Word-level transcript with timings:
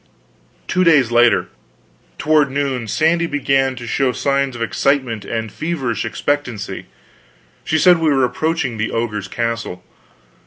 Two 0.67 0.83
days 0.83 1.11
later, 1.11 1.49
toward 2.17 2.49
noon, 2.49 2.87
Sandy 2.87 3.27
began 3.27 3.75
to 3.75 3.85
show 3.85 4.11
signs 4.11 4.55
of 4.55 4.61
excitement 4.63 5.25
and 5.25 5.51
feverish 5.51 6.05
expectancy. 6.05 6.87
She 7.63 7.77
said 7.77 7.99
we 7.99 8.09
were 8.09 8.25
approaching 8.25 8.77
the 8.77 8.89
ogre's 8.89 9.27
castle. 9.27 9.83